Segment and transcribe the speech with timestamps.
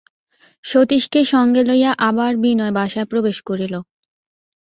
[0.65, 3.73] সতীশকে সঙ্গে লইয়া আবার বিনয় বাসায় প্রবেশ করিল।